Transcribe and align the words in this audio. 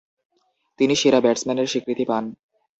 তিনি 0.79 0.93
সেরা 0.95 1.19
ব্যাটসম্যানের 1.23 1.71
স্বীকৃতি 1.71 2.05
পান। 2.09 2.23